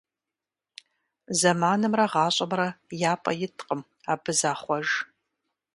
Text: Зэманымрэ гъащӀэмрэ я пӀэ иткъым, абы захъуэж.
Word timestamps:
Зэманымрэ 1.39 2.05
гъащӀэмрэ 2.11 2.67
я 3.11 3.13
пӀэ 3.23 3.31
иткъым, 3.45 3.81
абы 4.11 4.31
захъуэж. 4.39 4.87